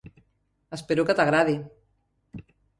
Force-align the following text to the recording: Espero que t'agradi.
Espero 0.77 1.05
que 1.09 1.17
t'agradi. 1.21 1.55